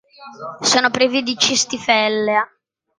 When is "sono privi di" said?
0.61-1.37